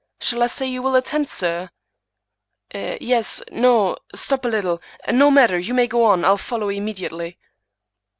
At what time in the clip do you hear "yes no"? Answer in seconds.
2.73-3.97